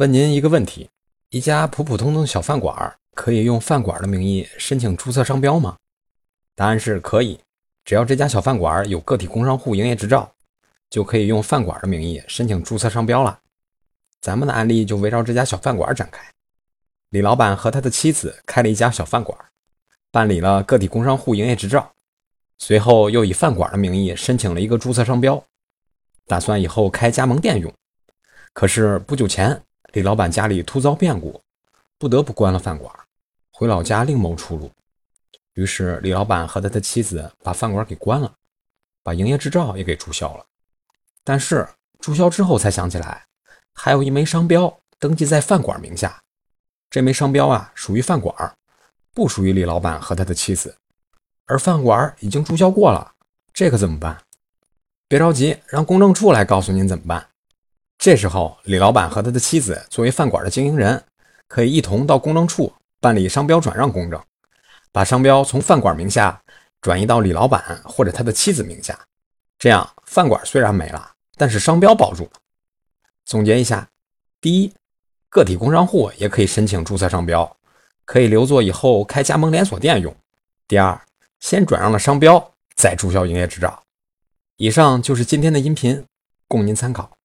[0.00, 0.88] 问您一个问题：
[1.28, 5.76] 一家普普通通的小饭馆可以用饭馆的名义申请注册商标吗？
[6.56, 7.38] 答案是可以，
[7.84, 10.32] 只要这家小饭馆有个体工商户营业执照，
[10.88, 13.38] 就可以用饭馆的名义申请注册商标了。
[14.22, 16.26] 咱们的案例就围绕这家小饭馆展开。
[17.10, 19.38] 李老板和他的妻子开了一家小饭馆，
[20.10, 21.92] 办理了个体工商户营业执照，
[22.56, 25.44] 随后又以饭馆的名义申请了一个注册商标，
[26.26, 27.70] 打算以后开加盟店用。
[28.54, 29.62] 可是不久前，
[29.92, 31.40] 李老板家里突遭变故，
[31.98, 32.94] 不得不关了饭馆，
[33.50, 34.70] 回老家另谋出路。
[35.54, 38.32] 于是李老板和他的妻子把饭馆给关了，
[39.02, 40.46] 把营业执照也给注销了。
[41.24, 43.26] 但是注销之后才想起来，
[43.74, 46.22] 还有一枚商标登记在饭馆名下。
[46.88, 48.56] 这枚商标啊，属于饭馆，
[49.12, 50.76] 不属于李老板和他的妻子。
[51.46, 53.14] 而饭馆已经注销过了，
[53.52, 54.22] 这可怎么办？
[55.08, 57.29] 别着急，让公证处来告诉您怎么办。
[58.00, 61.04] 这时候，李老板和他的妻子作为饭馆的经营人，
[61.46, 64.18] 可以一同到公证处办理商标转让公证，
[64.90, 66.40] 把商标从饭馆名下
[66.80, 68.98] 转移到李老板或者他的妻子名下。
[69.58, 72.30] 这样，饭馆虽然没了，但是商标保住了。
[73.26, 73.86] 总结一下：
[74.40, 74.72] 第一，
[75.28, 77.54] 个体工商户也可以申请注册商标，
[78.06, 80.16] 可以留作以后开加盟连锁店用。
[80.66, 80.98] 第二，
[81.38, 83.82] 先转让了商标，再注销营业执照。
[84.56, 86.02] 以上就是今天的音频，
[86.48, 87.19] 供您参考。